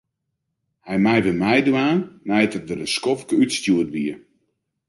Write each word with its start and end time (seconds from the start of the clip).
Hy 0.87 0.95
mei 1.03 1.19
wer 1.23 1.37
meidwaan 1.43 1.99
nei't 2.27 2.55
er 2.57 2.63
der 2.67 2.81
in 2.85 2.91
skoftke 2.95 3.35
útstjoerd 3.41 3.89
wie. 3.95 4.13